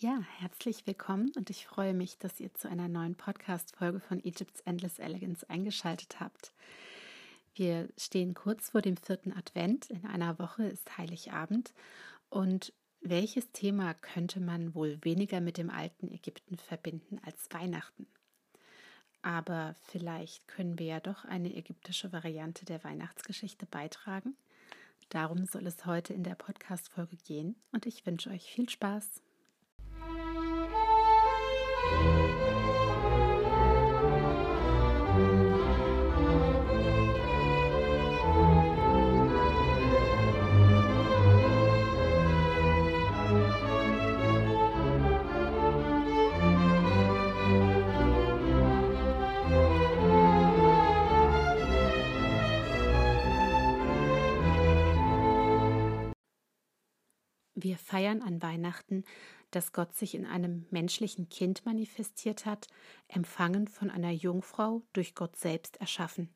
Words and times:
Ja, 0.00 0.20
herzlich 0.38 0.86
willkommen 0.86 1.32
und 1.34 1.50
ich 1.50 1.66
freue 1.66 1.92
mich, 1.92 2.18
dass 2.18 2.38
ihr 2.38 2.54
zu 2.54 2.68
einer 2.68 2.86
neuen 2.86 3.16
Podcast-Folge 3.16 3.98
von 3.98 4.24
Egypt's 4.24 4.60
Endless 4.60 5.00
Elegance 5.00 5.50
eingeschaltet 5.50 6.20
habt. 6.20 6.52
Wir 7.56 7.88
stehen 7.98 8.32
kurz 8.32 8.70
vor 8.70 8.80
dem 8.80 8.96
vierten 8.96 9.32
Advent. 9.32 9.90
In 9.90 10.06
einer 10.06 10.38
Woche 10.38 10.66
ist 10.66 10.96
Heiligabend. 10.98 11.74
Und 12.30 12.72
welches 13.00 13.50
Thema 13.50 13.92
könnte 13.94 14.38
man 14.38 14.72
wohl 14.72 15.00
weniger 15.02 15.40
mit 15.40 15.58
dem 15.58 15.68
alten 15.68 16.12
Ägypten 16.12 16.58
verbinden 16.58 17.18
als 17.24 17.48
Weihnachten? 17.50 18.06
Aber 19.22 19.74
vielleicht 19.88 20.46
können 20.46 20.78
wir 20.78 20.86
ja 20.86 21.00
doch 21.00 21.24
eine 21.24 21.52
ägyptische 21.52 22.12
Variante 22.12 22.64
der 22.64 22.84
Weihnachtsgeschichte 22.84 23.66
beitragen. 23.66 24.36
Darum 25.08 25.44
soll 25.44 25.66
es 25.66 25.86
heute 25.86 26.14
in 26.14 26.22
der 26.22 26.36
Podcast-Folge 26.36 27.16
gehen 27.16 27.56
und 27.72 27.84
ich 27.84 28.06
wünsche 28.06 28.30
euch 28.30 28.44
viel 28.44 28.68
Spaß. 28.68 29.22
Wir 57.68 57.76
feiern 57.76 58.22
an 58.22 58.40
Weihnachten, 58.40 59.04
dass 59.50 59.74
Gott 59.74 59.94
sich 59.94 60.14
in 60.14 60.24
einem 60.24 60.64
menschlichen 60.70 61.28
Kind 61.28 61.66
manifestiert 61.66 62.46
hat, 62.46 62.66
empfangen 63.08 63.68
von 63.68 63.90
einer 63.90 64.10
Jungfrau, 64.10 64.80
durch 64.94 65.14
Gott 65.14 65.36
selbst 65.36 65.78
erschaffen. 65.78 66.30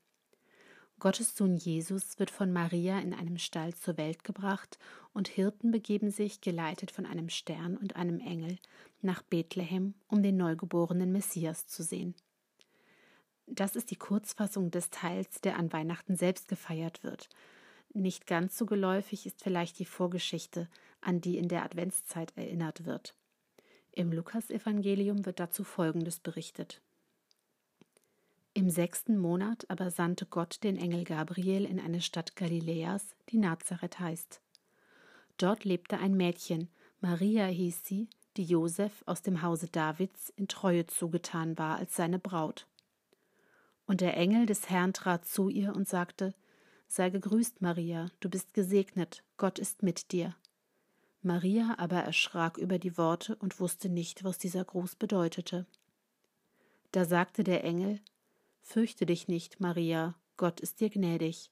Gottes 1.00 1.34
Sohn 1.34 1.56
Jesus 1.56 2.18
wird 2.18 2.30
von 2.30 2.52
Maria 2.52 2.98
in 2.98 3.14
einem 3.14 3.38
Stall 3.38 3.72
zur 3.72 3.96
Welt 3.96 4.24
gebracht 4.24 4.78
und 5.14 5.26
Hirten 5.26 5.70
begeben 5.70 6.10
sich, 6.10 6.42
geleitet 6.42 6.90
von 6.90 7.06
einem 7.06 7.30
Stern 7.30 7.78
und 7.78 7.96
einem 7.96 8.20
Engel, 8.20 8.58
nach 9.00 9.22
Bethlehem, 9.22 9.94
um 10.08 10.22
den 10.22 10.36
neugeborenen 10.36 11.12
Messias 11.12 11.66
zu 11.66 11.82
sehen. 11.82 12.14
Das 13.46 13.74
ist 13.74 13.90
die 13.90 13.96
Kurzfassung 13.96 14.70
des 14.70 14.90
Teils, 14.90 15.40
der 15.40 15.56
an 15.56 15.72
Weihnachten 15.72 16.14
selbst 16.14 16.46
gefeiert 16.48 17.02
wird. 17.02 17.30
Nicht 17.94 18.26
ganz 18.26 18.56
so 18.56 18.64
geläufig 18.64 19.26
ist 19.26 19.42
vielleicht 19.42 19.78
die 19.78 19.84
Vorgeschichte, 19.84 20.68
an 21.02 21.20
die 21.20 21.36
in 21.36 21.48
der 21.48 21.64
Adventszeit 21.64 22.32
erinnert 22.36 22.86
wird. 22.86 23.14
Im 23.92 24.12
Lukasevangelium 24.12 25.26
wird 25.26 25.38
dazu 25.38 25.64
Folgendes 25.64 26.18
berichtet. 26.18 26.80
Im 28.54 28.70
sechsten 28.70 29.18
Monat 29.18 29.64
aber 29.68 29.90
sandte 29.90 30.26
Gott 30.26 30.62
den 30.62 30.76
Engel 30.76 31.04
Gabriel 31.04 31.64
in 31.64 31.80
eine 31.80 32.00
Stadt 32.00 32.36
Galiläas, 32.36 33.14
die 33.30 33.38
Nazareth 33.38 33.98
heißt. 33.98 34.40
Dort 35.38 35.64
lebte 35.64 35.98
ein 35.98 36.16
Mädchen, 36.16 36.68
Maria 37.00 37.46
hieß 37.46 37.84
sie, 37.84 38.08
die 38.36 38.44
Josef 38.44 39.02
aus 39.06 39.22
dem 39.22 39.42
Hause 39.42 39.68
Davids 39.68 40.32
in 40.36 40.48
Treue 40.48 40.86
zugetan 40.86 41.58
war 41.58 41.76
als 41.76 41.96
seine 41.96 42.18
Braut. 42.18 42.66
Und 43.86 44.00
der 44.00 44.16
Engel 44.16 44.46
des 44.46 44.70
Herrn 44.70 44.92
trat 44.92 45.26
zu 45.26 45.48
ihr 45.48 45.74
und 45.74 45.88
sagte: 45.88 46.34
Sei 46.88 47.10
gegrüßt, 47.10 47.60
Maria, 47.60 48.10
du 48.20 48.30
bist 48.30 48.54
gesegnet, 48.54 49.22
Gott 49.36 49.58
ist 49.58 49.82
mit 49.82 50.12
dir. 50.12 50.34
Maria 51.24 51.76
aber 51.78 51.98
erschrak 51.98 52.58
über 52.58 52.78
die 52.78 52.98
Worte 52.98 53.36
und 53.36 53.60
wusste 53.60 53.88
nicht, 53.88 54.24
was 54.24 54.38
dieser 54.38 54.64
Gruß 54.64 54.96
bedeutete. 54.96 55.66
Da 56.90 57.04
sagte 57.04 57.44
der 57.44 57.64
Engel 57.64 58.00
Fürchte 58.60 59.06
dich 59.06 59.28
nicht, 59.28 59.60
Maria, 59.60 60.14
Gott 60.36 60.60
ist 60.60 60.80
dir 60.80 60.90
gnädig. 60.90 61.50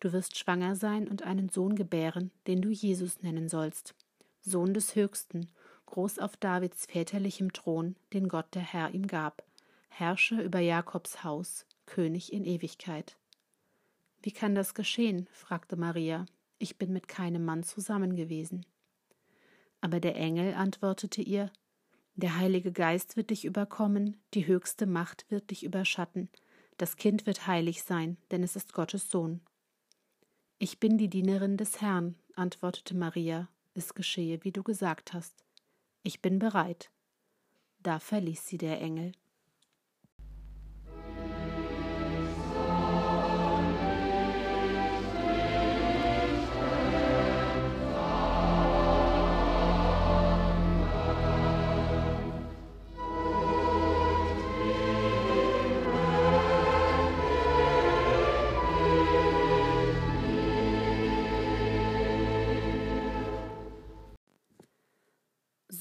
Du 0.00 0.12
wirst 0.12 0.36
schwanger 0.36 0.76
sein 0.76 1.08
und 1.08 1.22
einen 1.22 1.48
Sohn 1.48 1.74
gebären, 1.74 2.30
den 2.46 2.62
du 2.62 2.70
Jesus 2.70 3.22
nennen 3.22 3.48
sollst, 3.48 3.94
Sohn 4.40 4.72
des 4.72 4.94
Höchsten, 4.94 5.48
groß 5.86 6.18
auf 6.18 6.36
Davids 6.36 6.86
väterlichem 6.86 7.52
Thron, 7.52 7.96
den 8.12 8.28
Gott 8.28 8.54
der 8.54 8.62
Herr 8.62 8.94
ihm 8.94 9.06
gab, 9.06 9.42
Herrscher 9.88 10.42
über 10.42 10.60
Jakobs 10.60 11.24
Haus, 11.24 11.66
König 11.86 12.32
in 12.32 12.44
Ewigkeit. 12.44 13.16
Wie 14.22 14.32
kann 14.32 14.54
das 14.54 14.74
geschehen? 14.74 15.28
fragte 15.32 15.76
Maria. 15.76 16.26
Ich 16.58 16.76
bin 16.76 16.92
mit 16.92 17.08
keinem 17.08 17.44
Mann 17.44 17.62
zusammen 17.62 18.16
gewesen. 18.16 18.66
Aber 19.88 20.00
der 20.00 20.16
Engel 20.16 20.52
antwortete 20.52 21.22
ihr 21.22 21.50
Der 22.14 22.36
Heilige 22.36 22.72
Geist 22.72 23.16
wird 23.16 23.30
dich 23.30 23.46
überkommen, 23.46 24.20
die 24.34 24.46
höchste 24.46 24.84
Macht 24.84 25.24
wird 25.30 25.50
dich 25.50 25.64
überschatten, 25.64 26.28
das 26.76 26.96
Kind 26.96 27.24
wird 27.24 27.46
heilig 27.46 27.84
sein, 27.84 28.18
denn 28.30 28.42
es 28.42 28.54
ist 28.54 28.74
Gottes 28.74 29.08
Sohn. 29.08 29.40
Ich 30.58 30.78
bin 30.78 30.98
die 30.98 31.08
Dienerin 31.08 31.56
des 31.56 31.80
Herrn, 31.80 32.16
antwortete 32.34 32.94
Maria, 32.94 33.48
es 33.72 33.94
geschehe, 33.94 34.44
wie 34.44 34.52
du 34.52 34.62
gesagt 34.62 35.14
hast. 35.14 35.42
Ich 36.02 36.20
bin 36.20 36.38
bereit. 36.38 36.90
Da 37.82 37.98
verließ 37.98 38.46
sie 38.46 38.58
der 38.58 38.82
Engel. 38.82 39.12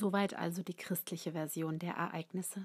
Soweit 0.08 0.36
also 0.36 0.64
die 0.64 0.74
christliche 0.74 1.34
Version 1.34 1.80
der 1.80 1.96
Ereignisse. 1.96 2.64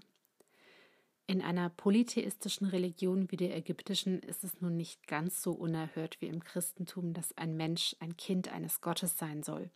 In 1.27 1.43
einer 1.43 1.71
polytheistischen 1.71 2.69
Religion 2.69 3.33
wie 3.33 3.37
der 3.37 3.57
ägyptischen 3.57 4.21
ist 4.21 4.45
es 4.45 4.61
nun 4.61 4.77
nicht 4.77 5.09
ganz 5.09 5.43
so 5.43 5.51
unerhört 5.51 6.21
wie 6.21 6.29
im 6.29 6.45
Christentum, 6.45 7.15
dass 7.15 7.37
ein 7.37 7.57
Mensch 7.57 7.97
ein 7.99 8.17
Kind 8.17 8.53
eines 8.53 8.81
Gottes 8.81 9.19
sein 9.19 9.43
soll. 9.43 9.71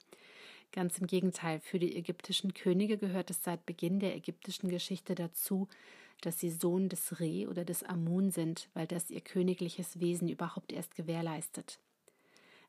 Ganz 0.71 0.99
im 0.99 1.09
Gegenteil, 1.09 1.59
für 1.59 1.81
die 1.81 1.97
ägyptischen 1.97 2.55
Könige 2.55 2.99
gehört 2.99 3.31
es 3.31 3.43
seit 3.43 3.67
Beginn 3.67 3.99
der 3.99 4.15
ägyptischen 4.15 4.69
Geschichte 4.69 5.17
dazu, 5.17 5.67
dass 6.21 6.39
sie 6.39 6.51
Sohn 6.51 6.89
des 6.89 7.19
Re 7.19 7.49
oder 7.49 7.65
des 7.65 7.83
Amun 7.83 8.31
sind, 8.31 8.69
weil 8.75 8.87
das 8.87 9.11
ihr 9.11 9.23
königliches 9.23 9.99
Wesen 9.99 10.29
überhaupt 10.29 10.73
erst 10.73 10.95
gewährleistet. 10.95 11.81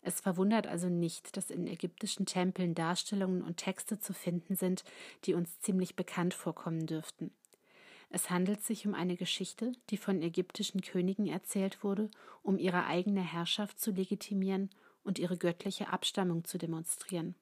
Es 0.07 0.21
verwundert 0.21 0.67
also 0.67 0.87
nicht, 0.87 1.35
dass 1.35 1.51
in 1.51 1.67
ägyptischen 1.67 2.25
Tempeln 2.25 2.73
Darstellungen 2.73 3.41
und 3.41 3.57
Texte 3.57 3.99
zu 3.99 4.13
finden 4.13 4.55
sind, 4.55 4.85
die 5.25 5.33
uns 5.33 5.59
ziemlich 5.59 5.97
bekannt 5.97 6.33
vorkommen 6.33 6.85
dürften. 6.85 7.31
Es 8.09 8.29
handelt 8.29 8.63
sich 8.63 8.87
um 8.87 8.93
eine 8.93 9.17
Geschichte, 9.17 9.73
die 9.89 9.97
von 9.97 10.21
ägyptischen 10.21 10.79
Königen 10.79 11.27
erzählt 11.27 11.83
wurde, 11.83 12.09
um 12.41 12.57
ihre 12.57 12.85
eigene 12.85 13.19
Herrschaft 13.19 13.81
zu 13.81 13.91
legitimieren 13.91 14.69
und 15.03 15.19
ihre 15.19 15.35
göttliche 15.35 15.89
Abstammung 15.89 16.45
zu 16.45 16.57
demonstrieren. 16.57 17.35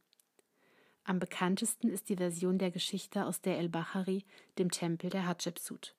Am 1.04 1.20
bekanntesten 1.20 1.88
ist 1.88 2.10
die 2.10 2.18
Version 2.18 2.58
der 2.58 2.72
Geschichte 2.72 3.28
aus 3.28 3.42
der 3.42 3.60
El-Bahari, 3.60 4.26
dem 4.58 4.72
Tempel 4.72 5.12
der 5.12 5.28
Hatschepsut. 5.28 5.94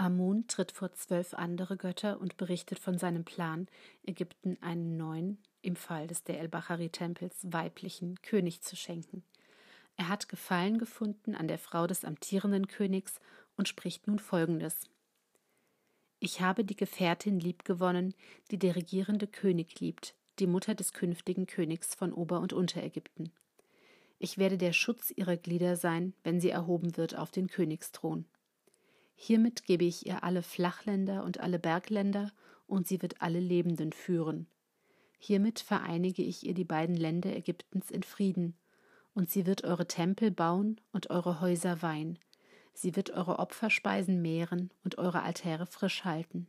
Amun 0.00 0.46
tritt 0.46 0.70
vor 0.70 0.92
zwölf 0.92 1.34
andere 1.34 1.76
Götter 1.76 2.20
und 2.20 2.36
berichtet 2.36 2.78
von 2.78 2.98
seinem 2.98 3.24
Plan, 3.24 3.66
Ägypten 4.06 4.56
einen 4.60 4.96
neuen, 4.96 5.38
im 5.60 5.74
Fall 5.74 6.06
des 6.06 6.22
Der 6.22 6.38
el-Bahari-Tempels 6.38 7.52
weiblichen 7.52 8.22
König 8.22 8.62
zu 8.62 8.76
schenken. 8.76 9.24
Er 9.96 10.08
hat 10.08 10.28
Gefallen 10.28 10.78
gefunden 10.78 11.34
an 11.34 11.48
der 11.48 11.58
Frau 11.58 11.88
des 11.88 12.04
amtierenden 12.04 12.68
Königs 12.68 13.18
und 13.56 13.66
spricht 13.66 14.06
nun 14.06 14.20
folgendes: 14.20 14.88
Ich 16.20 16.40
habe 16.40 16.64
die 16.64 16.76
Gefährtin 16.76 17.40
liebgewonnen, 17.40 18.14
die 18.52 18.58
der 18.58 18.76
regierende 18.76 19.26
König 19.26 19.80
liebt, 19.80 20.14
die 20.38 20.46
Mutter 20.46 20.76
des 20.76 20.92
künftigen 20.92 21.46
Königs 21.46 21.96
von 21.96 22.12
Ober- 22.12 22.38
und 22.38 22.52
Unterägypten. 22.52 23.32
Ich 24.20 24.38
werde 24.38 24.58
der 24.58 24.72
Schutz 24.72 25.10
ihrer 25.10 25.36
Glieder 25.36 25.74
sein, 25.74 26.14
wenn 26.22 26.40
sie 26.40 26.50
erhoben 26.50 26.96
wird 26.96 27.16
auf 27.16 27.32
den 27.32 27.48
Königsthron. 27.48 28.26
Hiermit 29.20 29.64
gebe 29.64 29.84
ich 29.84 30.06
ihr 30.06 30.22
alle 30.22 30.44
Flachländer 30.44 31.24
und 31.24 31.40
alle 31.40 31.58
Bergländer, 31.58 32.30
und 32.68 32.86
sie 32.86 33.02
wird 33.02 33.20
alle 33.20 33.40
Lebenden 33.40 33.92
führen. 33.92 34.46
Hiermit 35.18 35.58
vereinige 35.58 36.22
ich 36.22 36.46
ihr 36.46 36.54
die 36.54 36.64
beiden 36.64 36.94
Länder 36.94 37.34
Ägyptens 37.34 37.90
in 37.90 38.04
Frieden, 38.04 38.56
und 39.14 39.28
sie 39.28 39.44
wird 39.44 39.64
eure 39.64 39.88
Tempel 39.88 40.30
bauen 40.30 40.80
und 40.92 41.10
eure 41.10 41.40
Häuser 41.40 41.82
weihen. 41.82 42.20
Sie 42.74 42.94
wird 42.94 43.10
eure 43.10 43.40
Opferspeisen 43.40 44.22
mehren 44.22 44.70
und 44.84 44.98
eure 44.98 45.22
Altäre 45.22 45.66
frisch 45.66 46.04
halten. 46.04 46.46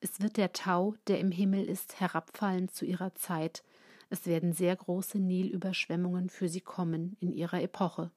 Es 0.00 0.20
wird 0.20 0.38
der 0.38 0.52
Tau, 0.52 0.96
der 1.06 1.20
im 1.20 1.30
Himmel 1.30 1.64
ist, 1.64 2.00
herabfallen 2.00 2.68
zu 2.68 2.84
ihrer 2.84 3.14
Zeit, 3.14 3.62
Es 4.08 4.26
werden 4.26 4.52
sehr 4.52 4.74
große 4.74 5.18
Nilüberschwemmungen 5.18 6.30
für 6.30 6.48
sie 6.48 6.60
kommen 6.60 7.16
in 7.20 7.32
ihrer 7.32 7.62
Epoche. 7.62 8.10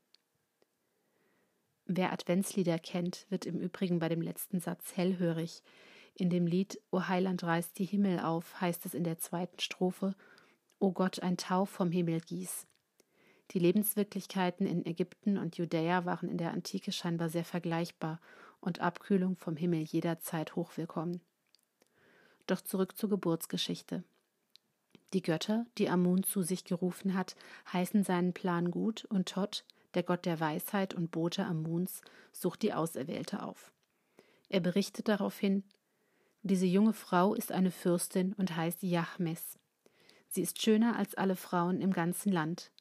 Wer 1.91 2.13
Adventslieder 2.13 2.77
kennt, 2.77 3.25
wird 3.31 3.47
im 3.47 3.59
Übrigen 3.59 3.97
bei 3.97 4.09
dem 4.09 4.21
letzten 4.21 4.59
Satz 4.59 4.95
hellhörig. 4.95 5.63
In 6.13 6.29
dem 6.29 6.45
Lied 6.45 6.79
O 6.91 7.07
Heiland 7.07 7.43
reißt 7.43 7.79
die 7.79 7.85
Himmel 7.85 8.19
auf 8.19 8.61
heißt 8.61 8.85
es 8.85 8.93
in 8.93 9.03
der 9.03 9.17
zweiten 9.17 9.59
Strophe 9.59 10.13
O 10.77 10.91
Gott, 10.91 11.23
ein 11.23 11.35
Tau 11.35 11.65
vom 11.65 11.89
Himmel 11.89 12.21
gieß. 12.21 12.67
Die 13.49 13.57
Lebenswirklichkeiten 13.57 14.67
in 14.67 14.85
Ägypten 14.85 15.39
und 15.39 15.57
Judäa 15.57 16.05
waren 16.05 16.29
in 16.29 16.37
der 16.37 16.51
Antike 16.51 16.91
scheinbar 16.91 17.29
sehr 17.29 17.43
vergleichbar 17.43 18.21
und 18.61 18.81
Abkühlung 18.81 19.35
vom 19.35 19.57
Himmel 19.57 19.81
jederzeit 19.81 20.55
hochwillkommen. 20.55 21.21
Doch 22.45 22.61
zurück 22.61 22.99
zur 22.99 23.09
Geburtsgeschichte. 23.09 24.03
Die 25.13 25.23
Götter, 25.23 25.65
die 25.79 25.89
Amun 25.89 26.21
zu 26.21 26.43
sich 26.43 26.65
gerufen 26.65 27.15
hat, 27.15 27.35
heißen 27.73 28.03
seinen 28.03 28.33
Plan 28.33 28.69
gut 28.69 29.05
und 29.05 29.29
Todd, 29.29 29.65
der 29.93 30.03
Gott 30.03 30.25
der 30.25 30.39
Weisheit 30.39 30.93
und 30.93 31.11
Bote 31.11 31.45
Amuns, 31.45 32.01
sucht 32.31 32.61
die 32.61 32.73
Auserwählte 32.73 33.43
auf. 33.43 33.71
Er 34.49 34.59
berichtet 34.59 35.07
daraufhin, 35.07 35.63
diese 36.41 36.65
junge 36.65 36.93
Frau 36.93 37.33
ist 37.33 37.51
eine 37.51 37.71
Fürstin 37.71 38.33
und 38.33 38.55
heißt 38.55 38.81
Jahmes. 38.83 39.59
Sie 40.29 40.41
ist 40.41 40.61
schöner 40.61 40.95
als 40.95 41.15
alle 41.15 41.35
Frauen 41.35 41.81
im 41.81 41.91
ganzen 41.91 42.31
Land. 42.31 42.71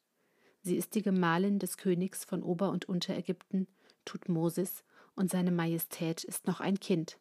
Sie 0.61 0.75
ist 0.75 0.95
die 0.95 1.01
Gemahlin 1.01 1.59
des 1.59 1.77
Königs 1.77 2.23
von 2.23 2.43
Ober- 2.43 2.69
und 2.69 2.85
Unterägypten, 2.85 3.67
Tutmosis, 4.05 4.83
und 5.15 5.29
seine 5.29 5.51
Majestät 5.51 6.23
ist 6.23 6.47
noch 6.47 6.61
ein 6.61 6.79
Kind. 6.79 7.19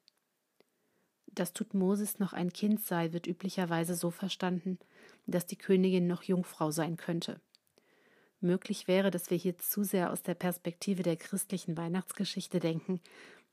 Dass 1.27 1.53
Tutmosis 1.53 2.19
noch 2.21 2.33
ein 2.33 2.53
Kind 2.53 2.85
sei, 2.85 3.13
wird 3.13 3.27
üblicherweise 3.27 3.95
so 3.95 4.11
verstanden, 4.11 4.79
dass 5.27 5.47
die 5.47 5.57
Königin 5.57 6.07
noch 6.07 6.23
Jungfrau 6.23 6.71
sein 6.71 6.97
könnte. 6.97 7.41
Möglich 8.41 8.87
wäre, 8.87 9.11
dass 9.11 9.31
wir 9.31 9.37
hier 9.37 9.59
zu 9.59 9.83
sehr 9.83 10.13
aus 10.13 10.23
der 10.23 10.35
Perspektive 10.35 11.03
der 11.03 11.17
christlichen 11.17 11.77
Weihnachtsgeschichte 11.77 12.61
denken, 12.61 13.01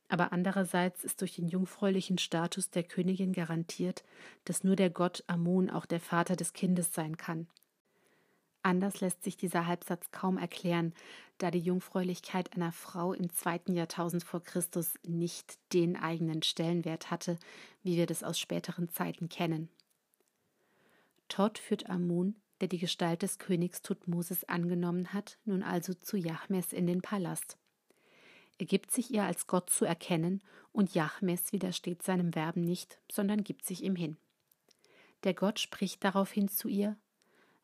aber 0.08 0.32
andererseits 0.32 1.04
ist 1.04 1.22
durch 1.22 1.36
den 1.36 1.48
jungfräulichen 1.48 2.20
Status 2.20 2.70
der 2.70 2.84
Königin 2.84 3.34
garantiert, 3.34 4.04
dass 4.44 4.64
nur 4.64 4.76
der 4.76 4.92
Gott 4.92 5.24
Amun 5.28 5.72
auch 5.72 5.88
der 5.88 6.00
Vater 6.00 6.36
des 6.36 6.54
Kindes 6.54 6.94
sein 6.94 7.18
kann. 7.18 7.48
Anders 8.62 9.02
lässt 9.02 9.24
sich 9.24 9.38
dieser 9.38 9.68
Halbsatz 9.68 10.10
kaum 10.12 10.38
erklären, 10.38 10.94
da 11.38 11.52
die 11.52 11.60
Jungfräulichkeit 11.60 12.56
einer 12.56 12.72
Frau 12.72 13.14
im 13.14 13.32
zweiten 13.32 13.74
Jahrtausend 13.74 14.24
vor 14.24 14.44
Christus 14.44 14.94
nicht 15.04 15.58
den 15.74 15.96
eigenen 15.96 16.42
Stellenwert 16.44 17.12
hatte, 17.12 17.38
wie 17.84 17.98
wir 17.98 18.06
das 18.06 18.24
aus 18.24 18.40
späteren 18.40 18.90
Zeiten 18.90 19.30
kennen. 19.30 19.70
Todd 21.28 21.58
führt 21.58 21.90
Amun 21.90 22.36
der 22.62 22.68
die 22.68 22.78
Gestalt 22.78 23.22
des 23.22 23.38
Königs 23.38 23.82
Tutmosis 23.82 24.44
angenommen 24.46 25.14
hat, 25.14 25.38
nun 25.46 25.64
also 25.64 25.94
zu 25.94 26.18
Jahmes 26.18 26.74
in 26.74 26.88
den 26.88 27.02
Palast. 27.02 27.58
Er 28.58 28.66
gibt 28.66 28.92
sich 28.92 29.12
ihr 29.12 29.24
als 29.24 29.48
Gott 29.48 29.70
zu 29.70 29.86
erkennen, 29.86 30.42
und 30.72 30.94
Jahmes 30.94 31.52
widersteht 31.54 32.04
seinem 32.04 32.36
Werben 32.36 32.62
nicht, 32.62 33.00
sondern 33.12 33.44
gibt 33.44 33.66
sich 33.66 33.84
ihm 33.84 33.96
hin. 33.96 34.18
Der 35.24 35.34
Gott 35.34 35.60
spricht 35.60 36.04
daraufhin 36.04 36.48
zu 36.48 36.68
ihr: 36.68 36.98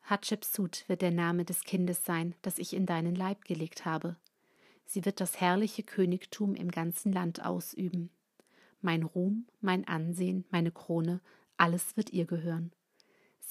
Hatschepsut 0.02 0.84
wird 0.88 1.02
der 1.02 1.10
Name 1.10 1.44
des 1.44 1.64
Kindes 1.64 2.04
sein, 2.04 2.34
das 2.42 2.58
ich 2.58 2.74
in 2.74 2.86
deinen 2.86 3.14
Leib 3.14 3.44
gelegt 3.44 3.84
habe. 3.84 4.16
Sie 4.84 5.04
wird 5.04 5.20
das 5.20 5.40
herrliche 5.40 5.82
Königtum 5.82 6.54
im 6.54 6.70
ganzen 6.70 7.12
Land 7.12 7.44
ausüben. 7.44 8.10
Mein 8.80 9.04
Ruhm, 9.04 9.46
mein 9.60 9.86
Ansehen, 9.86 10.44
meine 10.50 10.72
Krone, 10.72 11.20
alles 11.56 11.96
wird 11.96 12.10
ihr 12.10 12.26
gehören. 12.26 12.72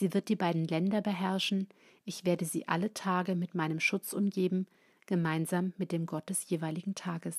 Sie 0.02 0.16
wird 0.16 0.30
die 0.30 0.36
beiden 0.36 0.66
Länder 0.66 1.00
beherrschen, 1.00 1.70
ich 2.06 2.26
werde 2.26 2.44
sie 2.44 2.68
alle 2.68 2.92
Tage 2.92 3.36
mit 3.36 3.54
meinem 3.54 3.80
Schutz 3.80 4.14
umgeben, 4.14 4.66
gemeinsam 5.06 5.74
mit 5.78 5.92
dem 5.92 6.08
Gott 6.08 6.28
des 6.28 6.50
jeweiligen 6.50 6.96
Tages. 6.96 7.38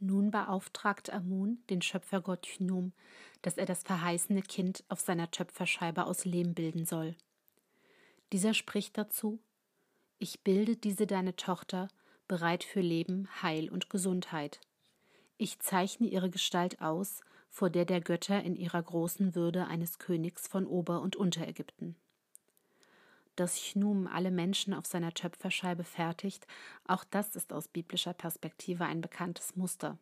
Nun 0.00 0.30
beauftragt 0.30 1.12
Amun 1.12 1.58
den 1.68 1.82
Schöpfergott 1.82 2.46
Chnum, 2.46 2.94
dass 3.42 3.58
er 3.58 3.66
das 3.66 3.82
verheißene 3.82 4.40
Kind 4.40 4.84
auf 4.88 5.00
seiner 5.00 5.30
Töpferscheibe 5.30 6.06
aus 6.06 6.24
Lehm 6.24 6.54
bilden 6.54 6.86
soll. 6.86 7.14
Dieser 8.32 8.54
spricht 8.54 8.96
dazu: 8.96 9.38
Ich 10.18 10.40
bilde 10.40 10.78
diese 10.78 11.06
deine 11.06 11.36
Tochter, 11.36 11.88
bereit 12.26 12.64
für 12.64 12.80
Leben, 12.80 13.28
Heil 13.42 13.68
und 13.68 13.90
Gesundheit. 13.90 14.60
Ich 15.36 15.58
zeichne 15.58 16.06
ihre 16.06 16.30
Gestalt 16.30 16.80
aus 16.80 17.20
vor 17.52 17.68
der 17.68 17.84
der 17.84 18.00
Götter 18.00 18.42
in 18.42 18.56
ihrer 18.56 18.82
großen 18.82 19.34
Würde 19.34 19.66
eines 19.66 19.98
Königs 19.98 20.48
von 20.48 20.66
Ober- 20.66 21.02
und 21.02 21.16
Unterägypten. 21.16 21.96
Dass 23.36 23.56
Chnum 23.56 24.06
alle 24.06 24.30
Menschen 24.30 24.72
auf 24.72 24.86
seiner 24.86 25.12
Töpferscheibe 25.12 25.84
fertigt, 25.84 26.46
auch 26.86 27.04
das 27.04 27.36
ist 27.36 27.52
aus 27.52 27.68
biblischer 27.68 28.14
Perspektive 28.14 28.86
ein 28.86 29.02
bekanntes 29.02 29.54
Muster. 29.54 29.98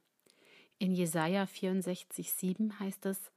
In 0.79 0.94
Jesaja 0.94 1.43
64,7 1.43 2.79
heißt 2.79 3.06
es: 3.06 3.32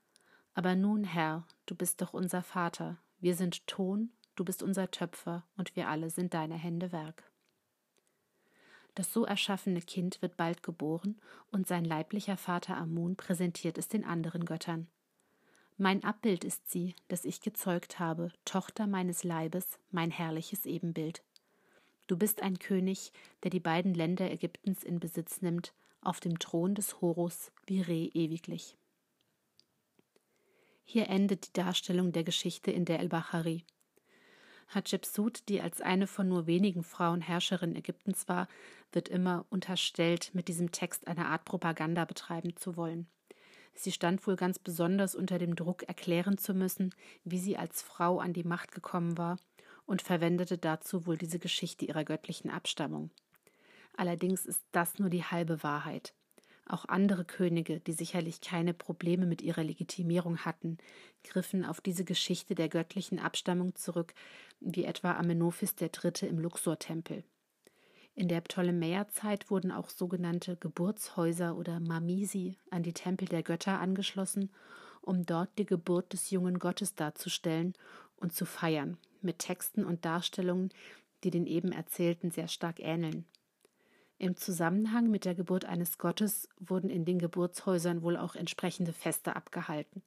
Aber 0.54 0.75
nun, 0.75 1.04
Herr, 1.04 1.48
du 1.66 1.74
bist 1.74 2.00
doch 2.00 2.13
unser 2.13 2.44
Vater, 2.44 3.00
wir 3.19 3.36
sind 3.36 3.66
Ton, 3.66 4.12
du 4.36 4.45
bist 4.45 4.62
unser 4.62 4.92
Töpfer 4.92 5.44
und 5.57 5.75
wir 5.75 5.88
alle 5.89 6.12
sind 6.12 6.36
deine 6.36 6.56
Hände 6.56 6.92
Werk. 6.92 7.32
Das 8.95 9.12
so 9.12 9.25
erschaffene 9.25 9.81
Kind 9.81 10.22
wird 10.22 10.38
bald 10.38 10.62
geboren 10.62 11.19
und 11.51 11.68
sein 11.68 11.86
leiblicher 11.86 12.38
Vater 12.38 12.78
Amun 12.78 13.16
präsentiert 13.16 13.78
es 13.78 13.88
den 13.88 14.04
anderen 14.04 14.45
Göttern. 14.45 14.88
Mein 15.78 16.04
Abbild 16.04 16.44
ist 16.44 16.69
sie, 16.69 16.95
das 17.07 17.25
ich 17.25 17.42
gezeugt 17.42 18.00
habe, 18.00 18.31
Tochter 18.45 18.86
meines 18.86 19.24
Leibes, 19.24 19.80
mein 19.90 20.12
herrliches 20.12 20.68
Ebenbild. 20.68 21.24
Du 22.06 22.18
bist 22.18 22.42
ein 22.44 22.60
König, 22.60 23.12
der 23.42 23.50
die 23.50 23.60
beiden 23.60 23.95
Länder 23.95 24.30
Ägyptens 24.30 24.84
in 24.84 25.00
Besitz 25.00 25.42
nimmt, 25.42 25.74
auf 26.01 26.19
dem 26.19 26.38
Thron 26.38 26.75
des 26.75 27.01
Horus 27.01 27.51
wie 27.66 27.81
Reh 27.81 28.06
ewiglich. 28.13 28.78
Hier 30.84 31.10
endet 31.10 31.48
die 31.48 31.54
Darstellung 31.54 32.12
der 32.12 32.24
Geschichte 32.24 32.69
in 32.69 32.86
der 32.86 33.00
El-Bahari. 33.00 33.63
Hatschepsut, 34.68 35.48
die 35.50 35.62
als 35.62 35.81
eine 35.81 36.07
von 36.07 36.27
nur 36.27 36.48
wenigen 36.48 36.83
Frauen 36.83 37.21
Herrscherin 37.21 37.75
Ägyptens 37.75 38.27
war, 38.27 38.48
wird 38.92 39.10
immer 39.10 39.45
unterstellt, 39.50 40.31
mit 40.33 40.48
diesem 40.48 40.71
Text 40.71 41.07
eine 41.07 41.27
Art 41.27 41.45
Propaganda 41.45 42.06
betreiben 42.06 42.56
zu 42.56 42.77
wollen. 42.77 43.07
Sie 43.75 43.92
stand 43.92 44.25
wohl 44.27 44.36
ganz 44.36 44.60
besonders 44.60 45.15
unter 45.15 45.39
dem 45.39 45.56
Druck, 45.56 45.83
erklären 45.83 46.38
zu 46.38 46.54
müssen, 46.54 46.94
wie 47.24 47.39
sie 47.39 47.57
als 47.57 47.81
Frau 47.81 48.19
an 48.19 48.33
die 48.33 48.44
Macht 48.44 48.71
gekommen 48.71 49.18
war, 49.18 49.38
und 49.86 50.01
verwendete 50.01 50.57
dazu 50.57 51.06
wohl 51.06 51.18
diese 51.18 51.39
Geschichte 51.39 51.86
ihrer 51.86 52.06
göttlichen 52.06 52.50
Abstammung. 52.50 53.09
Allerdings 53.97 54.45
ist 54.45 54.64
das 54.71 54.97
nur 54.97 55.09
die 55.09 55.23
halbe 55.23 55.61
Wahrheit. 55.64 56.14
Auch 56.65 56.85
andere 56.85 57.25
Könige, 57.25 57.79
die 57.81 57.91
sicherlich 57.91 58.39
keine 58.39 58.73
Probleme 58.73 59.25
mit 59.25 59.41
ihrer 59.41 59.63
Legitimierung 59.63 60.39
hatten, 60.39 60.77
griffen 61.23 61.65
auf 61.65 61.81
diese 61.81 62.05
Geschichte 62.05 62.55
der 62.55 62.69
göttlichen 62.69 63.19
Abstammung 63.19 63.75
zurück, 63.75 64.13
wie 64.61 64.85
etwa 64.85 65.13
Amenophis 65.13 65.75
III. 65.79 66.27
im 66.27 66.39
Luxor-Tempel. 66.39 67.23
In 68.15 68.27
der 68.27 68.41
Ptolemäerzeit 68.41 69.49
wurden 69.49 69.71
auch 69.71 69.89
sogenannte 69.89 70.55
Geburtshäuser 70.55 71.57
oder 71.57 71.79
Mamisi 71.79 72.57
an 72.69 72.83
die 72.83 72.93
Tempel 72.93 73.27
der 73.27 73.43
Götter 73.43 73.79
angeschlossen, 73.79 74.51
um 75.01 75.25
dort 75.25 75.49
die 75.57 75.65
Geburt 75.65 76.13
des 76.13 76.29
jungen 76.29 76.59
Gottes 76.59 76.95
darzustellen 76.95 77.73
und 78.15 78.33
zu 78.33 78.45
feiern, 78.45 78.97
mit 79.21 79.39
Texten 79.39 79.83
und 79.83 80.05
Darstellungen, 80.05 80.69
die 81.23 81.31
den 81.31 81.47
eben 81.47 81.71
erzählten 81.71 82.31
sehr 82.31 82.47
stark 82.47 82.79
ähneln. 82.79 83.25
Im 84.23 84.37
Zusammenhang 84.37 85.11
mit 85.11 85.25
der 85.25 85.35
Geburt 85.35 85.65
eines 85.65 85.97
Gottes 85.97 86.47
wurden 86.57 86.89
in 86.89 87.03
den 87.03 87.19
Geburtshäusern 87.19 88.03
wohl 88.03 88.15
auch 88.15 88.35
entsprechende 88.35 88.94
Feste 88.94 89.35
abgehalten. 89.35 90.01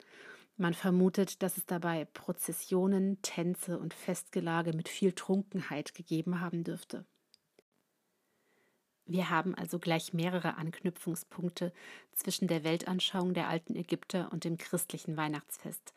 Man 0.56 0.73
vermutet, 0.73 1.42
dass 1.42 1.58
es 1.58 1.66
dabei 1.66 2.06
Prozessionen, 2.06 3.20
Tänze 3.20 3.78
und 3.78 3.92
Festgelage 3.92 4.73
mit 4.73 4.88
viel 4.88 5.12
Trunkenheit 5.12 5.92
gegeben 5.92 6.40
haben 6.40 6.64
dürfte. 6.64 7.04
Wir 9.04 9.28
haben 9.28 9.54
also 9.54 9.78
gleich 9.78 10.14
mehrere 10.14 10.56
Anknüpfungspunkte 10.56 11.70
zwischen 12.12 12.49
der 12.49 12.64
Weltanschauung 12.64 13.35
der 13.35 13.50
alten 13.50 13.76
Ägypter 13.76 14.32
und 14.32 14.44
dem 14.44 14.56
christlichen 14.56 15.18
Weihnachtsfest. 15.18 15.92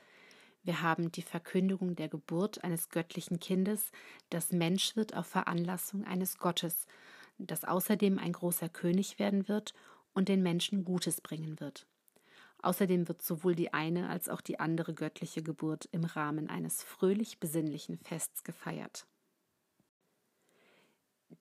Wir 0.61 0.81
haben 0.81 1.09
die 1.09 1.21
Verkündigung 1.21 1.95
der 1.95 2.09
Geburt 2.09 2.65
eines 2.65 2.89
göttlichen 2.89 3.39
Kindes, 3.39 3.93
das 4.29 4.51
Mensch 4.51 4.97
wird 4.97 5.15
auf 5.15 5.25
Veranlassung 5.25 6.03
eines 6.03 6.38
Gottes 6.38 6.85
das 7.39 7.63
außerdem 7.63 8.19
ein 8.19 8.34
großer 8.34 8.69
König 8.69 9.19
werden 9.19 9.48
wird 9.48 9.74
und 10.13 10.29
den 10.29 10.43
Menschen 10.43 10.84
Gutes 10.84 11.22
bringen 11.22 11.60
wird. 11.60 11.88
Außerdem 12.62 13.08
wird 13.08 13.22
sowohl 13.22 13.55
die 13.55 13.74
eine 13.74 14.10
als 14.10 14.27
auch 14.27 14.41
die 14.41 14.60
andere 14.60 14.93
göttliche 14.93 15.41
Geburt 15.41 15.88
im 15.91 16.03
Rahmen 16.03 16.50
eines 16.50 16.84
fröhlich 16.84 17.39
besinnlichen 17.39 17.98
Fests 17.98 18.43
gefeiert. 18.43 19.08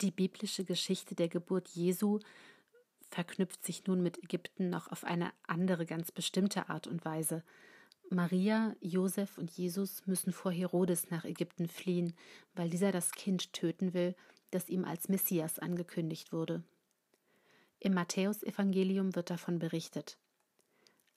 Die 0.00 0.12
biblische 0.12 0.64
Geschichte 0.64 1.17
der 1.17 1.28
Geburt 1.28 1.69
Jesu 1.69 2.21
verknüpft 3.11 3.64
sich 3.64 3.87
nun 3.87 4.02
mit 4.02 4.23
Ägypten 4.23 4.71
noch 4.71 4.88
auf 4.93 5.02
eine 5.02 5.33
andere 5.47 5.87
ganz 5.87 6.12
bestimmte 6.12 6.69
Art 6.69 6.87
und 6.87 7.05
Weise. 7.05 7.43
Maria, 8.11 8.76
Josef 8.81 9.38
und 9.38 9.50
Jesus 9.50 10.07
müssen 10.07 10.33
vor 10.33 10.52
Herodes 10.52 11.11
nach 11.11 11.25
Ägypten 11.25 11.69
fliehen, 11.69 12.14
weil 12.55 12.71
dieser 12.71 12.93
das 12.93 13.12
Kind 13.12 13.52
töten 13.52 13.93
will, 13.93 14.14
das 14.50 14.69
ihm 14.69 14.85
als 14.85 15.09
Messias 15.09 15.59
angekündigt 15.59 16.33
wurde. 16.33 16.62
Im 17.81 17.95
Matthäusevangelium 17.95 19.14
wird 19.14 19.31
davon 19.31 19.59
berichtet. 19.59 20.19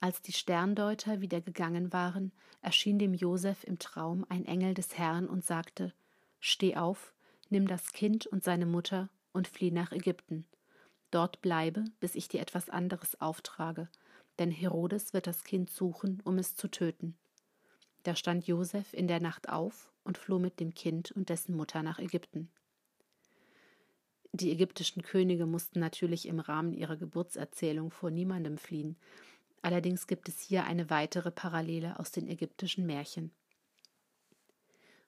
Als 0.00 0.20
die 0.22 0.32
Sterndeuter 0.32 1.20
wieder 1.20 1.40
gegangen 1.40 1.92
waren, 1.92 2.32
erschien 2.60 2.98
dem 2.98 3.14
Josef 3.14 3.64
im 3.64 3.78
Traum 3.78 4.26
ein 4.28 4.44
Engel 4.44 4.74
des 4.74 4.98
Herrn 4.98 5.28
und 5.28 5.44
sagte: 5.44 5.92
Steh 6.40 6.76
auf, 6.76 7.14
nimm 7.50 7.66
das 7.66 7.92
Kind 7.92 8.26
und 8.26 8.42
seine 8.42 8.66
Mutter 8.66 9.08
und 9.32 9.48
flieh 9.48 9.70
nach 9.70 9.92
Ägypten. 9.92 10.46
Dort 11.10 11.42
bleibe, 11.42 11.84
bis 12.00 12.14
ich 12.14 12.28
dir 12.28 12.40
etwas 12.40 12.68
anderes 12.70 13.20
auftrage, 13.20 13.88
denn 14.38 14.50
Herodes 14.50 15.12
wird 15.12 15.26
das 15.26 15.44
Kind 15.44 15.70
suchen, 15.70 16.20
um 16.24 16.38
es 16.38 16.56
zu 16.56 16.68
töten. 16.68 17.16
Da 18.02 18.16
stand 18.16 18.46
Josef 18.46 18.92
in 18.94 19.06
der 19.06 19.20
Nacht 19.20 19.48
auf 19.48 19.92
und 20.04 20.18
floh 20.18 20.38
mit 20.38 20.58
dem 20.58 20.74
Kind 20.74 21.12
und 21.12 21.28
dessen 21.28 21.54
Mutter 21.56 21.82
nach 21.82 21.98
Ägypten. 21.98 22.50
Die 24.32 24.50
ägyptischen 24.50 25.02
Könige 25.02 25.46
mussten 25.46 25.80
natürlich 25.80 26.26
im 26.26 26.40
Rahmen 26.40 26.72
ihrer 26.72 26.96
Geburtserzählung 26.96 27.90
vor 27.90 28.10
niemandem 28.10 28.56
fliehen, 28.56 28.96
Allerdings 29.62 30.08
gibt 30.08 30.28
es 30.28 30.40
hier 30.40 30.64
eine 30.64 30.90
weitere 30.90 31.30
Parallele 31.30 31.98
aus 32.00 32.10
den 32.10 32.28
ägyptischen 32.28 32.84
Märchen. 32.84 33.30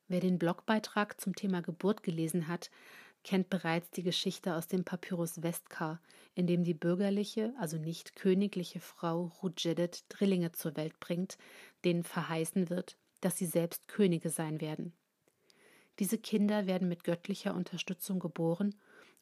Wer 0.07 0.21
den 0.21 0.38
Blogbeitrag 0.38 1.21
zum 1.21 1.35
Thema 1.35 1.61
Geburt 1.61 2.04
gelesen 2.04 2.47
hat, 2.47 2.71
kennt 3.25 3.50
bereits 3.50 3.90
die 3.90 4.02
Geschichte 4.02 4.54
aus 4.54 4.69
dem 4.69 4.85
Papyrus 4.85 5.43
Westkar, 5.43 6.00
in 6.35 6.47
dem 6.47 6.62
die 6.62 6.75
bürgerliche, 6.75 7.52
also 7.59 7.78
nicht 7.78 8.14
königliche 8.14 8.81
Frau 8.81 9.33
Rudjedet 9.43 10.04
Drillinge 10.09 10.52
zur 10.52 10.76
Welt 10.76 11.00
bringt, 11.00 11.37
denen 11.85 12.04
verheißen 12.04 12.71
wird, 12.71 12.97
dass 13.23 13.37
sie 13.37 13.47
selbst 13.47 13.88
Könige 13.88 14.31
sein 14.31 14.61
werden. 14.61 14.93
Diese 15.99 16.19
Kinder 16.19 16.66
werden 16.66 16.88
mit 16.88 17.02
göttlicher 17.02 17.54
Unterstützung 17.54 18.21
geboren 18.21 18.75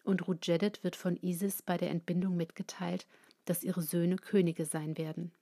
und 0.05 0.27
Rudjedet 0.27 0.83
wird 0.85 0.97
von 0.97 1.17
Isis 1.17 1.63
bei 1.63 1.77
der 1.77 1.91
Entbindung 1.91 2.37
mitgeteilt, 2.37 3.07
dass 3.45 3.65
ihre 3.65 3.83
Söhne 3.83 4.17
Könige 4.17 4.65
sein 4.65 4.99
werden. 4.99 5.33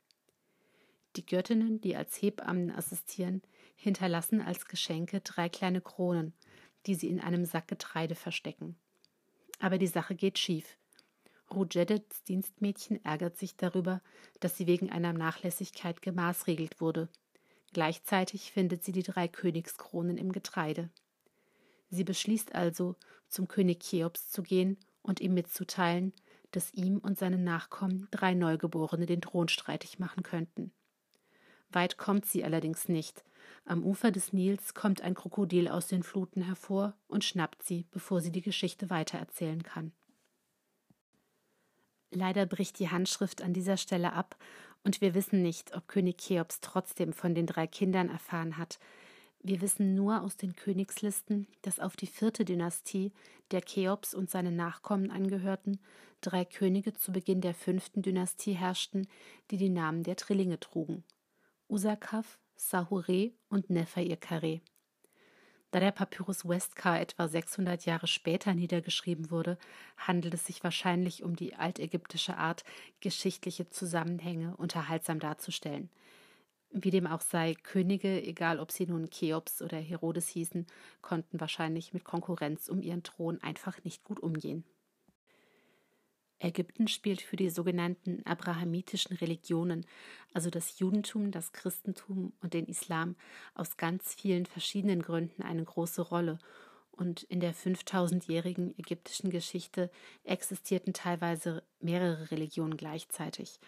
Die 1.17 1.27
Göttinnen, 1.27 1.81
die 1.81 1.97
als 1.97 2.21
Hebammen 2.23 2.71
assistieren, 2.71 3.43
hinterlassen 3.75 4.41
als 4.41 4.67
Geschenke 4.67 5.21
drei 5.21 5.49
kleine 5.49 5.81
Kronen, 5.81 6.33
die 6.87 6.95
sie 6.95 7.09
in 7.09 7.21
einem 7.21 7.45
Sack 7.45 7.69
Getreide 7.69 8.15
verstecken. 8.15 8.77
Aber 9.59 9.79
die 9.79 9.89
Sache 9.89 10.15
geht 10.15 10.39
schief. 10.39 10.79
Rujedets 11.53 12.23
Dienstmädchen 12.25 13.05
ärgert 13.05 13.37
sich 13.37 13.57
darüber, 13.57 14.03
dass 14.39 14.57
sie 14.57 14.67
wegen 14.67 14.91
einer 14.91 15.13
Nachlässigkeit 15.13 16.01
gemaßregelt 16.01 16.81
wurde. 16.81 17.09
Gleichzeitig 17.73 18.53
findet 18.53 18.85
sie 18.85 18.93
die 18.93 19.03
drei 19.03 19.27
Königskronen 19.27 20.17
im 20.17 20.33
Getreide. 20.33 20.91
Sie 21.91 22.05
beschließt 22.05 22.55
also, 22.55 22.97
zum 23.29 23.49
König 23.49 23.81
Cheops 23.81 24.31
zu 24.31 24.43
gehen 24.43 24.79
und 25.03 25.21
ihm 25.21 25.35
mitzuteilen, 25.35 26.13
dass 26.53 26.73
ihm 26.73 26.99
und 26.99 27.19
seinen 27.19 27.45
Nachkommen 27.45 28.09
drei 28.11 28.35
Neugeborene 28.35 29.07
den 29.07 29.21
Thron 29.21 29.49
streitig 29.49 29.99
machen 29.99 30.23
könnten. 30.23 30.73
Weit 31.71 31.97
kommt 31.97 32.27
sie 32.27 32.45
allerdings 32.45 32.89
nicht. 32.89 33.25
Am 33.65 33.85
Ufer 33.85 34.11
des 34.11 34.33
Nils 34.33 34.75
kommt 34.75 35.03
ein 35.03 35.15
Krokodil 35.15 35.69
aus 35.69 35.87
den 35.87 36.03
Fluten 36.03 36.43
hervor 36.43 36.95
und 37.07 37.25
schnappt 37.25 37.63
sie, 37.63 37.87
bevor 37.91 38.21
sie 38.21 38.33
die 38.33 38.43
Geschichte 38.43 38.91
weitererzählen 38.91 39.63
kann. 39.63 39.93
Leider 42.11 42.47
bricht 42.47 42.81
die 42.81 42.91
Handschrift 42.91 43.43
an 43.43 43.53
dieser 43.53 43.77
Stelle 43.77 44.13
ab, 44.13 44.37
und 44.83 45.03
wir 45.03 45.15
wissen 45.15 45.43
nicht, 45.43 45.77
ob 45.77 45.89
König 45.89 46.19
Cheops 46.19 46.61
trotzdem 46.61 47.13
von 47.13 47.35
den 47.35 47.47
drei 47.47 47.67
Kindern 47.67 48.09
erfahren 48.09 48.57
hat, 48.57 48.79
wir 49.43 49.61
wissen 49.63 49.95
nur 49.95 50.23
aus 50.23 50.37
den 50.37 50.55
Königslisten, 50.55 51.47
dass 51.63 51.81
auf 51.81 51.97
die 51.97 52.07
vierte 52.07 52.45
Dynastie, 52.45 53.13
der 53.51 53.63
Cheops 53.63 54.15
und 54.15 54.31
seine 54.31 54.53
Nachkommen 54.53 55.11
angehörten, 55.11 55.81
drei 56.21 56.45
Könige 56.45 56.93
zu 56.93 57.11
Beginn 57.11 57.41
der 57.41 57.55
fünften 57.55 58.03
Dynastie 58.03 58.53
herrschten, 58.53 59.09
die 59.51 59.57
die 59.57 59.71
Namen 59.71 60.03
der 60.03 60.17
Trillinge 60.17 60.61
trugen: 60.61 61.05
Usakaf, 61.69 62.39
Sahure 62.55 63.33
und 63.49 63.71
Neferirkare. 63.71 64.61
Da 65.71 65.79
der 65.79 65.93
Papyrus 65.93 66.47
Westkar 66.47 67.01
etwa 67.01 67.29
600 67.29 67.87
Jahre 67.87 68.09
später 68.09 68.55
niedergeschrieben 68.55 69.31
wurde, 69.31 69.57
handelt 69.97 70.35
es 70.35 70.47
sich 70.47 70.63
wahrscheinlich 70.65 71.23
um 71.23 71.37
die 71.37 71.55
altägyptische 71.55 72.37
Art, 72.37 72.65
geschichtliche 73.01 73.71
Zusammenhänge 73.71 74.57
unterhaltsam 74.57 75.21
darzustellen. 75.21 75.89
Wie 76.73 76.91
dem 76.91 77.07
auch 77.07 77.21
sei, 77.21 77.55
Könige, 77.55 78.23
egal 78.23 78.61
ob 78.61 78.71
sie 78.71 78.87
nun 78.87 79.11
Cheops 79.11 79.61
oder 79.61 79.77
Herodes 79.77 80.29
hießen, 80.29 80.67
konnten 81.03 81.41
wahrscheinlich 81.41 81.93
mit 81.93 82.05
Konkurrenz 82.05 82.69
um 82.69 82.81
ihren 82.81 83.03
Thron 83.03 83.43
einfach 83.43 83.83
nicht 83.83 84.05
gut 84.05 84.21
umgehen. 84.21 84.65
Ägypten 86.39 86.89
spielt 86.89 87.21
für 87.21 87.37
die 87.37 87.51
sogenannten 87.51 88.25
abrahamitischen 88.25 89.17
Religionen, 89.17 89.85
also 90.33 90.49
das 90.49 90.79
Judentum, 90.79 91.33
das 91.33 91.53
Christentum 91.53 92.33
und 92.41 92.55
den 92.55 92.67
Islam, 92.67 93.17
aus 93.55 93.77
ganz 93.77 94.15
vielen 94.15 94.47
verschiedenen 94.47 95.03
Gründen 95.03 95.43
eine 95.43 95.65
große 95.65 96.01
Rolle. 96.01 96.39
Und 96.93 97.25
in 97.25 97.41
der 97.41 97.55
5000-jährigen 97.55 98.79
ägyptischen 98.79 99.31
Geschichte 99.31 99.91
existierten 100.25 100.93
teilweise 100.93 101.63
mehrere 101.81 102.31
Religionen 102.31 102.77
gleichzeitig. 102.77 103.59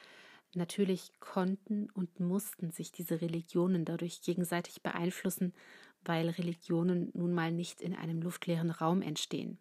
Natürlich 0.55 1.13
konnten 1.19 1.89
und 1.91 2.21
mussten 2.21 2.71
sich 2.71 2.93
diese 2.93 3.21
Religionen 3.21 3.85
dadurch 3.85 4.21
gegenseitig 4.21 4.83
beeinflussen, 4.83 5.55
weil 6.05 6.29
Religionen 6.29 7.11
nun 7.15 7.33
mal 7.33 7.53
nicht 7.53 7.81
in 7.81 7.95
einem 7.95 8.21
luftleeren 8.21 8.71
Raum 8.71 9.01
entstehen. 9.01 9.59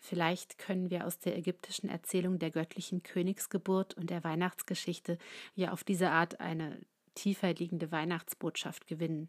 Vielleicht 0.00 0.58
können 0.58 0.90
wir 0.90 1.06
aus 1.06 1.18
der 1.18 1.36
ägyptischen 1.36 1.88
Erzählung 1.88 2.38
der 2.38 2.50
göttlichen 2.50 3.02
Königsgeburt 3.02 3.94
und 3.94 4.10
der 4.10 4.24
Weihnachtsgeschichte 4.24 5.18
ja 5.54 5.72
auf 5.72 5.84
diese 5.84 6.10
Art 6.10 6.40
eine 6.40 6.80
tiefer 7.14 7.52
liegende 7.52 7.90
Weihnachtsbotschaft 7.90 8.86
gewinnen. 8.86 9.28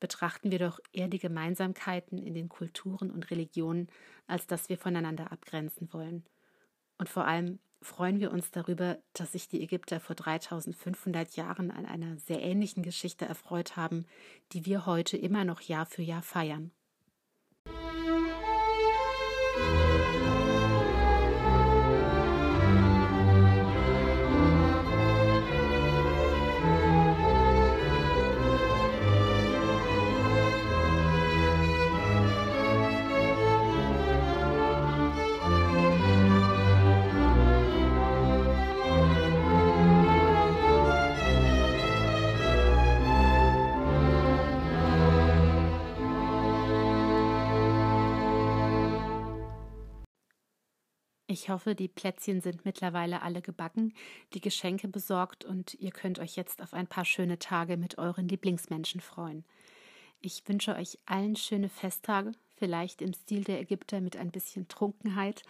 Betrachten 0.00 0.50
wir 0.50 0.58
doch 0.58 0.80
eher 0.92 1.06
die 1.06 1.20
Gemeinsamkeiten 1.20 2.18
in 2.18 2.34
den 2.34 2.48
Kulturen 2.48 3.10
und 3.10 3.30
Religionen, 3.30 3.88
als 4.26 4.48
dass 4.48 4.68
wir 4.68 4.76
voneinander 4.76 5.30
abgrenzen 5.30 5.92
wollen. 5.92 6.24
Und 6.98 7.08
vor 7.08 7.24
allem 7.24 7.60
freuen 7.82 8.20
wir 8.20 8.32
uns 8.32 8.50
darüber, 8.50 8.98
dass 9.12 9.32
sich 9.32 9.48
die 9.48 9.62
Ägypter 9.62 10.00
vor 10.00 10.16
3500 10.16 11.36
Jahren 11.36 11.70
an 11.70 11.86
einer 11.86 12.18
sehr 12.18 12.42
ähnlichen 12.42 12.82
Geschichte 12.82 13.24
erfreut 13.24 13.76
haben, 13.76 14.06
die 14.52 14.64
wir 14.64 14.86
heute 14.86 15.16
immer 15.16 15.44
noch 15.44 15.60
Jahr 15.60 15.86
für 15.86 16.02
Jahr 16.02 16.22
feiern. 16.22 16.72
Ich 51.32 51.48
hoffe, 51.48 51.74
die 51.74 51.88
Plätzchen 51.88 52.42
sind 52.42 52.66
mittlerweile 52.66 53.22
alle 53.22 53.40
gebacken, 53.40 53.94
die 54.34 54.42
Geschenke 54.42 54.86
besorgt 54.86 55.46
und 55.46 55.72
ihr 55.80 55.90
könnt 55.90 56.18
euch 56.18 56.36
jetzt 56.36 56.60
auf 56.60 56.74
ein 56.74 56.86
paar 56.86 57.06
schöne 57.06 57.38
Tage 57.38 57.78
mit 57.78 57.96
euren 57.96 58.28
Lieblingsmenschen 58.28 59.00
freuen. 59.00 59.42
Ich 60.20 60.46
wünsche 60.46 60.76
euch 60.76 60.98
allen 61.06 61.34
schöne 61.34 61.70
Festtage, 61.70 62.32
vielleicht 62.58 63.00
im 63.00 63.14
Stil 63.14 63.44
der 63.44 63.62
Ägypter 63.62 64.02
mit 64.02 64.14
ein 64.14 64.30
bisschen 64.30 64.68
Trunkenheit, 64.68 65.42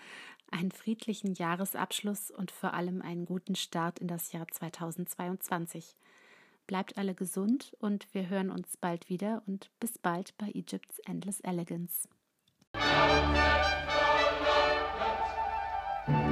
einen 0.52 0.70
friedlichen 0.70 1.34
Jahresabschluss 1.34 2.30
und 2.30 2.52
vor 2.52 2.74
allem 2.74 3.02
einen 3.02 3.24
guten 3.24 3.56
Start 3.56 3.98
in 3.98 4.06
das 4.06 4.30
Jahr 4.30 4.46
2022. 4.46 5.96
Bleibt 6.68 6.96
alle 6.96 7.16
gesund 7.16 7.76
und 7.80 8.06
wir 8.14 8.28
hören 8.28 8.52
uns 8.52 8.76
bald 8.76 9.08
wieder 9.08 9.42
und 9.46 9.72
bis 9.80 9.98
bald 9.98 10.38
bei 10.38 10.46
Egypt's 10.54 11.00
Endless 11.00 11.40
Elegance. 11.40 12.08
Thank 16.06 16.26
you. 16.26 16.31